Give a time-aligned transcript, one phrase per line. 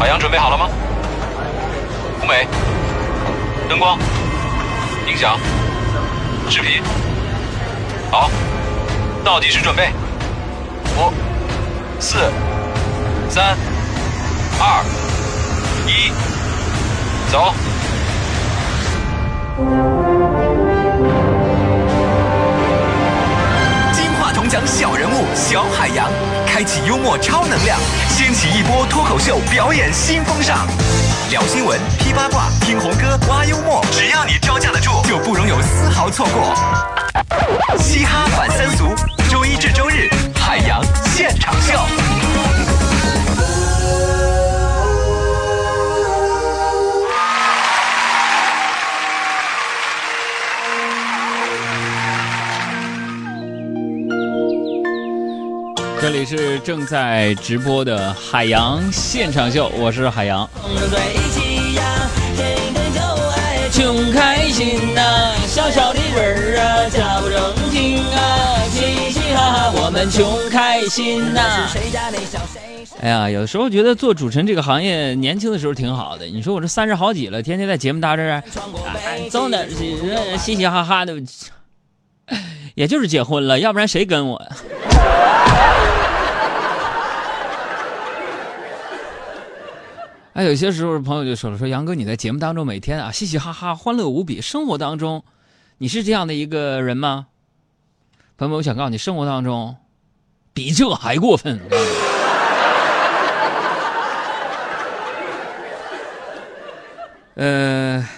[0.00, 0.66] 海洋准备好了吗？
[2.22, 2.48] 舞美、
[3.68, 3.98] 灯光、
[5.06, 5.38] 音响、
[6.48, 6.82] 视频，
[8.10, 8.30] 好，
[9.22, 9.90] 倒计时准备，
[10.96, 11.12] 五、
[12.00, 12.16] 四、
[13.28, 13.54] 三、
[14.58, 14.82] 二、
[15.86, 16.10] 一，
[17.30, 17.54] 走。
[24.50, 26.10] 讲小人物小海洋，
[26.44, 27.78] 开启幽默超能量，
[28.08, 30.66] 掀起一波脱口秀表演新风尚。
[31.30, 36.52] 聊新闻、批八卦、听红歌、挖幽默，只要你招架得住，就不容有丝毫错过。
[37.78, 38.88] 嘻哈反三俗，
[39.30, 40.82] 周一至周日，海洋
[41.14, 42.59] 现场秀。
[56.00, 60.48] 这里是正在直播的海洋现场秀，我是海洋。
[63.70, 71.22] 穷开心呐、小小的人儿啊，家不正经啊，嘻嘻哈哈，我们穷开心
[73.00, 76.24] 哎呀，有时候觉得做主持人这个行业，年轻的时候挺好的。
[76.24, 79.68] 你说我这三十好几了，天天在节目搭这儿，穿过哎北走的
[80.38, 81.14] 嘻嘻哈哈的，
[82.74, 84.42] 也就是结婚了，要不然谁跟我
[90.42, 95.24] 有些时候朋友就说了，说杨哥你在节目当中每天啊嘻嘻哈哈，欢乐无比，生活当中
[95.78, 97.26] 你是这样的一个人吗？
[98.36, 99.76] 朋友们，我想告诉你，生活当中
[100.54, 101.60] 比这还过分。
[107.34, 108.08] 呃，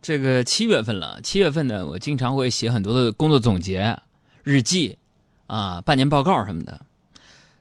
[0.00, 3.98] 这个七月份了，七月份呢，我经常会写很多的工作总结、
[4.42, 4.98] 日记
[5.46, 6.80] 啊、半年报告什么的。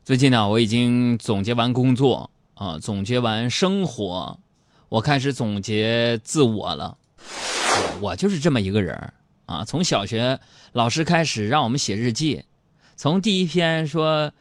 [0.03, 4.39] 最近呢，我已经总结完工作啊，总结完生活，
[4.87, 6.95] 我开始总结自我了。
[7.99, 9.13] 我就是这么一个人
[9.47, 9.65] 啊。
[9.65, 10.39] 从小学
[10.71, 12.45] 老师开始让我们写日记，
[12.95, 14.31] 从第一篇说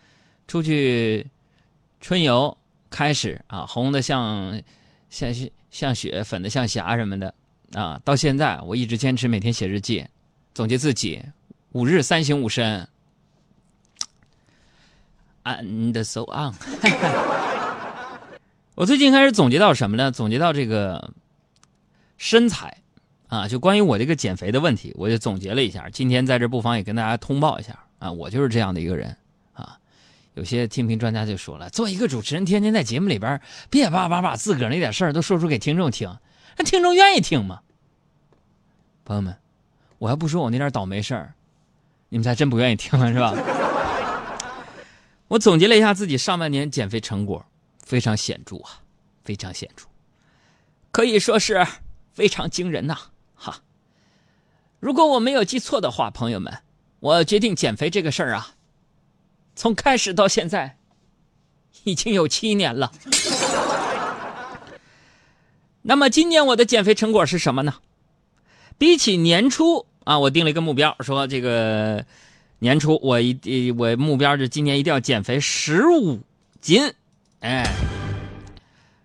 [0.47, 1.31] 出去
[2.03, 2.55] 春游
[2.91, 4.61] 开始啊，红的像
[5.09, 5.35] 像
[5.71, 7.35] 像雪，粉的像霞什么的
[7.73, 10.07] 啊，到现在我一直坚持每天写日记，
[10.53, 11.23] 总结自己，
[11.73, 12.87] 五日三省吾身
[15.43, 16.53] ，and so on。
[18.81, 20.11] 我最近开始总结到什么呢？
[20.11, 21.13] 总结到这个
[22.17, 22.79] 身材
[23.29, 25.91] 啊，就关于我这个减肥的问题，我就总结了一下。
[25.91, 29.15] 今天在这不妨也跟大家通报一下啊，我就是这样的一个人
[29.53, 29.77] 啊。
[30.33, 36.17] 有些听评专家就说了，做一个主持人，天天在节目里边别叭叭把自个儿那点事儿都说出给听众听，
[36.57, 37.61] 那听众愿意听吗？
[39.05, 39.37] 朋友们，
[39.99, 41.35] 我要不说我那点倒霉事儿，
[42.09, 43.35] 你们才真不愿意听了是吧？
[45.29, 47.45] 我总结了一下自己上半年减肥成果，
[47.91, 48.79] 非常显著啊，
[49.25, 49.85] 非常显著，
[50.93, 51.67] 可以说是
[52.13, 52.97] 非常惊人呐、
[53.35, 53.61] 哈。
[54.79, 56.57] 如果我没有记错的话，朋友们，
[57.01, 58.55] 我决定减肥这个事儿啊，
[59.57, 60.79] 从开始到现在，
[61.83, 62.93] 已经有七年了。
[65.83, 67.75] 那么今年我的减肥成果是什么呢？
[68.79, 72.07] 比起年初啊，我定了一个目标，说这个
[72.61, 76.21] 年初我一我目标是今年一定要减肥十五
[76.61, 76.95] 斤，
[77.41, 77.65] 哎，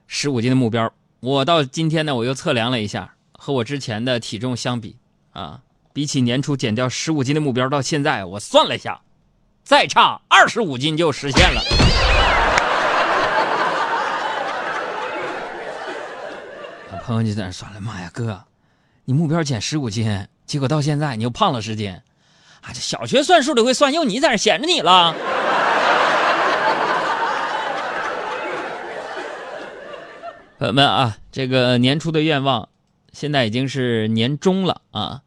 [0.08, 0.92] 十五斤的目标，
[1.22, 4.98] 我到今天呢，我又测量了一下，和我之前的体重相比
[5.32, 5.62] 啊，
[5.94, 9.00] 比起年初减掉十五斤的目标，到现在我算了一下，
[9.64, 11.62] 再差二十五斤就实现了。
[17.06, 18.44] 朋友就在那算了，妈呀，哥，
[19.06, 25.16] 你目标减十五斤，结果到现在你又胖了十斤，啊，这小学算数都会算，又你在这闲着你了。
[30.58, 32.70] 朋友们啊，这个年初的愿望，
[33.12, 35.22] 现在已经是年终了啊。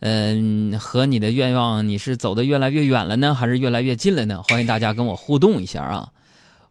[0.00, 4.42] 嗯，和你的愿望，你是走得越来越远了呢，还是越来越近了呢？
[4.48, 6.08] 欢迎大家跟我互动一下啊！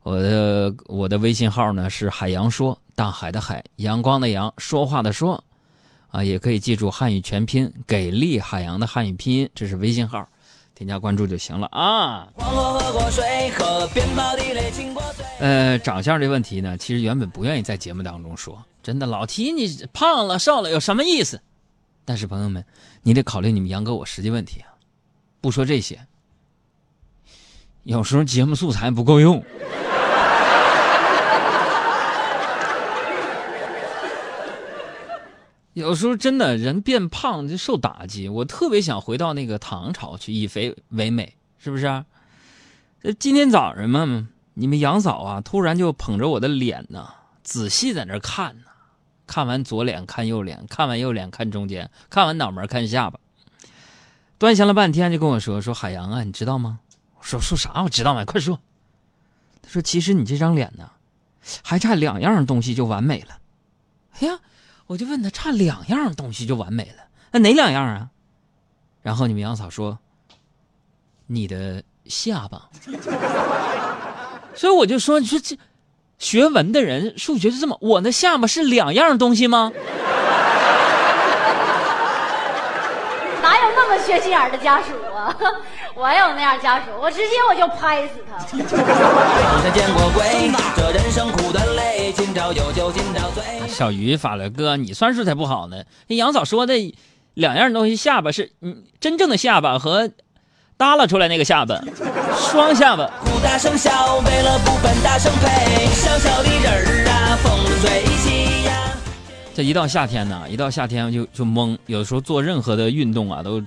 [0.02, 5.44] 我的我的微信号呢是海洋说，大海的海，阳光的阳，说话的说，
[6.10, 10.28] 啊，也可以记住汉语全拼，给力海洋的汉语拼音，这是微信号，
[10.74, 12.28] 添加关注就行了啊。
[12.34, 15.04] 黄河喝过水，河边跑地雷亲过。
[15.44, 21.42] 呃，长相这问题呢，其实原本不愿意在节目当中说，真的，老提你胖了瘦了有什么意思？
[22.06, 22.64] 但是朋友们，
[23.02, 24.72] 你得考虑你们杨哥我实际问题啊。
[25.42, 26.00] 不说这些，
[27.84, 29.44] 有时候节目素材不够用。
[35.74, 42.06] 有时候真的人变胖就受打击，我特别想回到那个唐朝去，以肥为美，是不是、啊？
[43.02, 47.14] 这今天早上嘛，你们杨嫂啊，突然就捧着我的脸呢，
[47.44, 48.66] 仔细在那看呢，
[49.26, 53.20] 看完左脸看右脸，看完右脸看中间，看完脑门看下巴，
[54.38, 56.80] 端详了半天，就跟我说：“说海洋啊，你知道吗？”
[57.18, 57.82] 我说：“说啥？
[57.84, 58.26] 我知道吗？
[58.26, 58.60] 快说。”
[59.64, 60.92] 他说：“其实你这张脸呢，
[61.64, 63.40] 还差两样东西就完美了。”
[64.20, 64.40] 哎呀，
[64.86, 68.12] 我就问他差两样东西就完美了，那哪两样啊？
[69.02, 69.98] 然后你们杨嫂说
[71.26, 72.70] ：“你的下巴。”
[74.56, 75.58] 所以我就说，你说这
[76.20, 79.72] 学文的人数学是这么，我那下巴是两样东西吗？
[83.42, 85.36] 哪有那么缺心眼的家属啊？
[85.96, 88.38] 我有那样家属，我直接我就拍死他。
[88.46, 93.44] 从前见过鬼，这人生苦短累，今朝有酒今朝醉。
[93.68, 95.84] 小鱼发了哥，你算数才不好呢。
[96.08, 96.74] 那杨嫂说的
[97.34, 100.10] 两样东西，下巴是嗯真正的下巴和
[100.78, 101.80] 耷拉出来那个下巴，
[102.36, 103.06] 双下巴。
[103.24, 108.92] 哭大声笑，为了不分大声呸，小小的人儿啊，风吹起呀。
[109.54, 113.64] 这一到夏天呢，一到夏天就就懵，有的时候做任何的运动啊都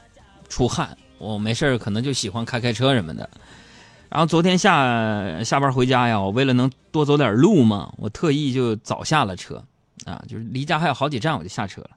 [0.49, 0.97] 出汗。
[1.19, 3.29] 我没事儿可能就喜欢开开车什么的。
[4.09, 9.62] 然后昨天下下班回家呀，我为了能多走点路嘛，我特意就早下了车
[10.05, 11.91] 啊，就是离家还有好几站我就下车了。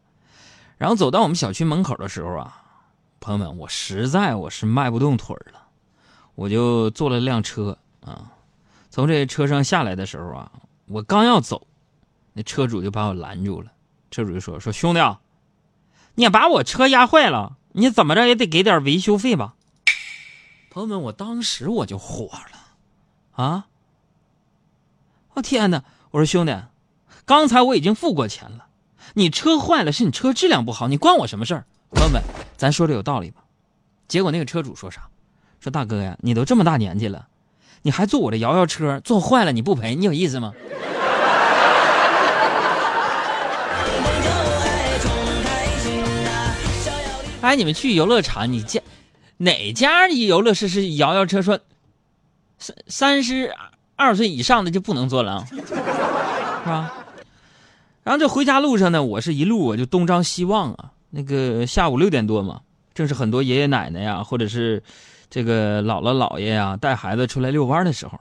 [0.78, 2.62] 然后走到我们小区门口的时候啊，
[3.19, 5.68] 朋友们，我实在我是迈不动腿儿了，
[6.36, 8.31] 我就坐了辆车啊。
[8.89, 10.51] 从这车上下来的时候啊，
[10.88, 11.68] 我刚要走，
[12.33, 13.71] 那车主就把我拦住了。
[14.10, 15.19] 车主就说：“说兄弟啊，
[16.16, 19.54] 你把我车压坏了，你怎么着也得给点维修费吧？”
[20.71, 23.68] 朋友们，我当时我就火了，啊！
[25.33, 25.83] 我天哪！
[26.12, 26.57] 我说兄弟，
[27.25, 28.68] 刚才我已经付过钱了，
[29.13, 31.66] 你车坏了是你车质量不好，你关我什么事儿？
[31.92, 32.22] 朋友们，
[32.58, 33.42] 咱说的有道理吧？
[34.08, 35.02] 结果那个车主说啥？
[35.60, 37.28] 说大哥呀，你都这么大年纪了，
[37.82, 40.54] 你还坐我的摇摇车，坐坏了你不赔，你有意思吗？
[47.42, 48.84] 哎，你们去游乐场，你见
[49.38, 51.60] 哪家游乐设施摇摇车说
[52.58, 53.56] 三三十
[53.96, 55.56] 二岁以上的就不能坐了啊， 是
[56.66, 56.94] 吧？
[58.04, 60.92] 然后这回家路上呢，我是一路我就东张西望啊。
[61.10, 62.62] 那个下午六点多嘛，
[62.94, 64.84] 正是很多爷爷奶奶呀，或者是
[65.30, 68.20] 这个姥姥姥爷呀带孩子出来遛弯的时候，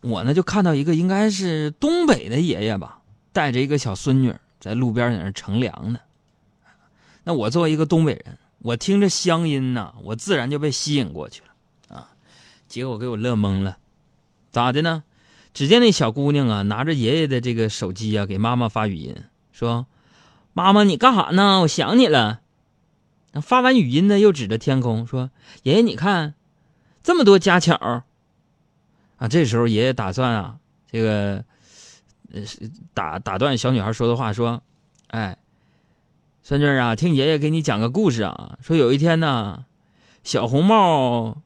[0.00, 3.00] 我呢就看到一个应该是东北的爷爷吧，
[3.32, 6.00] 带着一个小孙女在路边在那乘凉呢。
[7.24, 12.08] 那我作为一个东北人，我听着乡音呐，我自然就被吸引过去了，啊，
[12.66, 13.76] 结果给我乐懵了，
[14.50, 15.02] 咋的呢？
[15.52, 19.16] 只见那小姑娘啊，拿着爷爷的这个手机啊，给妈妈发语音，
[19.52, 19.84] 说
[20.52, 21.60] ：“妈妈，你干哈呢？
[21.60, 22.40] 我想你了。”
[23.40, 25.30] 发完语音呢，又指着天空说
[25.62, 26.34] ：“爷爷，你看，
[27.02, 28.04] 这么多家巧啊！”
[29.30, 30.56] 这时候爷爷打算啊，
[30.90, 31.44] 这个
[32.92, 34.62] 打打断小女孩说的话，说
[35.08, 35.36] ：“哎。”
[36.42, 38.58] 孙女啊，听爷爷给你讲个故事啊。
[38.60, 39.66] 说有一天呢，
[40.24, 41.42] 小红帽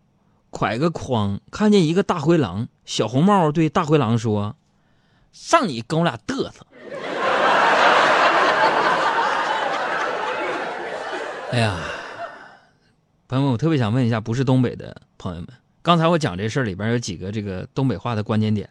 [0.50, 2.68] 挎个筐，看见一个大灰狼。
[2.86, 4.56] 小红帽对大灰狼说
[5.32, 6.66] ：“上你跟我俩嘚瑟。”
[11.50, 11.78] 哎呀，
[13.28, 15.48] 朋友们，我特别想问一下，不是东北的朋友们，
[15.82, 18.68] 刚才我讲这事儿里边有几个这个东北话的关键点，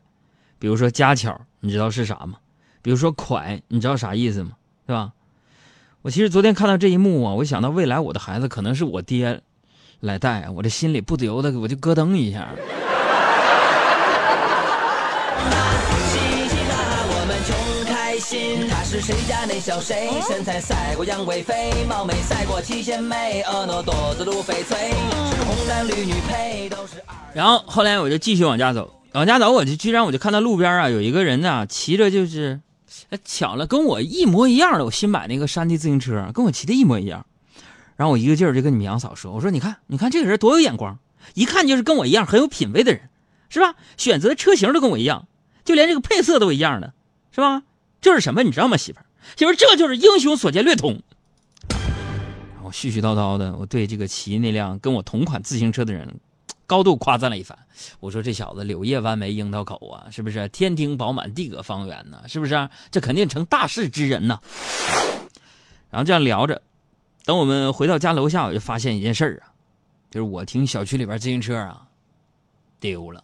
[0.59, 2.39] 比如说家巧，你知道是啥吗？
[2.81, 4.51] 比如说款，你知道啥意思吗？
[4.85, 5.13] 对吧？
[6.01, 9.41] 我其实昨天看到这一幕啊，我想到未来我的孩子可能是我爹
[10.01, 12.49] 来带，我这心里不由得我就咯噔一下。
[19.05, 20.09] 谁家那小谁？
[20.25, 24.91] 身材赛过杨贵妃，貌美赛过七仙妹，婀娜多姿如翡翠，
[25.29, 27.13] 是红男绿女配，都是二。
[27.33, 32.61] 然后后来我就继续往家走，往家走我就居然我就看到路边啊有一个人呢骑着就是。
[33.09, 37.25] 哎，巧了，跟我一模一样的，我新买那个山地自行车，跟我骑的一模一样。
[37.97, 40.97] 然后我一个劲儿就跟你们杨嫂说：“我说你看，你看这个人多有眼光，
[41.33, 43.09] 一看就是跟我一样很有品位的人，
[43.49, 43.75] 是吧？
[43.97, 45.27] 选择车型都跟我一样，
[45.65, 46.93] 就连这个配色都一样的，
[47.31, 47.63] 是吧？
[48.03, 48.43] 这是什么？
[48.43, 49.05] 你知道吗，媳妇儿？
[49.35, 51.01] 媳妇儿，这就是英雄所见略同。”
[52.61, 56.07] 我絮絮叨叨的，我对这个骑那辆跟我同款自行车的人。
[56.65, 57.57] 高度夸赞了一番，
[57.99, 62.23] 我说这小子柳叶弯眉樱桃口啊，是不是天庭饱满地阁方圆呢？
[62.27, 62.69] 是不是？
[62.89, 64.39] 这肯定成大事之人呐。
[65.89, 66.61] 然后这样聊着，
[67.25, 69.51] 等我们回到家楼下，我就发现一件事儿啊，
[70.09, 71.85] 就是我停小区里边自行车啊
[72.79, 73.23] 丢了。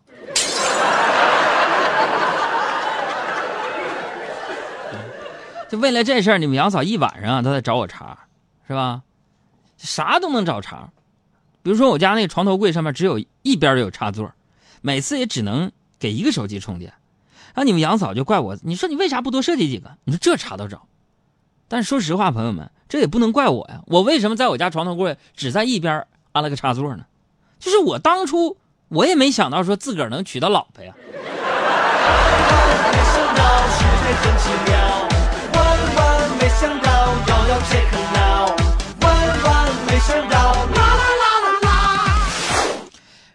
[5.69, 8.17] 就为了这事儿，你们杨嫂一晚上都在找我茬，
[8.67, 9.03] 是吧？
[9.77, 10.89] 啥都能找茬。
[11.61, 14.31] 比如说我家那床头柜上面只有一边有插座，
[14.81, 16.91] 每次也只能给一个手机充电。
[17.53, 19.91] 然后你们杨嫂就怪我，你说你为啥不多设计几个？
[20.05, 20.81] 你说这查得着？
[21.67, 23.81] 但是说实话，朋友们，这也不能怪我呀。
[23.85, 27.05] 我为什么在我家床头柜只在一边安了个插座呢？
[27.59, 28.57] 就是我当初
[28.87, 30.93] 我也没想到说自个儿能娶到老婆呀。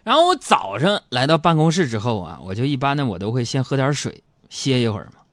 [0.05, 5.23] 然后我早上来到办公室之后啊，我就一般呢，我都会先喝点水歇一会儿嘛，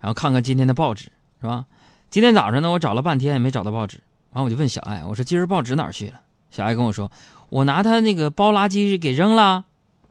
[0.00, 1.04] 然后看看今天的报纸，
[1.40, 1.66] 是吧？
[2.10, 4.00] 今天早上呢，我找了半天也没找到报纸，
[4.32, 6.14] 完我就问小爱，我说今儿报纸哪儿去了？
[6.50, 7.12] 小爱跟我说，
[7.48, 9.66] 我拿他那个包垃圾给扔了，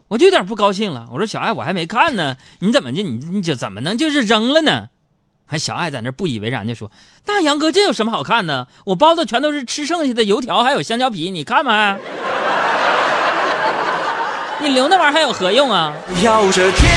[0.07, 1.09] 我就有点不高兴了。
[1.11, 4.87] 我说小爱，我还没看呢，你怎么就你你就怎么能就是扔了呢？
[5.45, 6.89] 还小爱在那不以为然的说，
[7.25, 8.69] 那杨哥这有什么好看的？
[8.85, 11.99] 我包的全都是吃剩下的油条还有香蕉皮，你看没？
[14.59, 15.93] 你留那玩意儿还有何用啊？
[16.23, 16.91] 要这天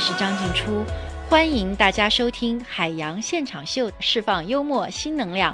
[0.00, 0.82] 是张静初，
[1.28, 5.48] 欢迎大家收听海洋现场秀，释放幽默新能量。